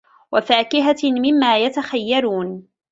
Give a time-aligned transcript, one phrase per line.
[0.31, 2.67] وَفاكِهَةٍ مِمّا يَتَخَيَّرونَ